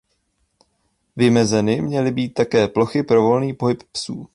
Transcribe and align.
Vymezeny 1.15 1.81
měly 1.81 2.11
být 2.11 2.33
také 2.33 2.67
plochy 2.67 3.03
pro 3.03 3.21
volný 3.21 3.53
pohyb 3.53 3.83
psů. 3.91 4.27